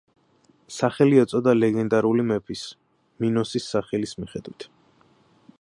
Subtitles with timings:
[0.77, 2.65] სახელი ეწოდა ლეგენდარული მეფის,
[3.25, 4.71] მინოსის სახელის მიხედვით.